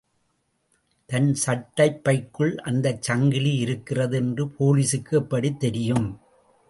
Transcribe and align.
தன் 1.09 1.33
சட்டைப் 1.33 2.03
பைக்குள் 2.03 2.55
அந்த 2.57 2.97
சங்கிலி 2.99 3.53
இருக்கிறது 3.55 4.17
என்று 4.17 4.45
போலீசுக்கு 4.59 5.11
எப்படித் 5.11 5.59
தெரியும்? 5.59 6.09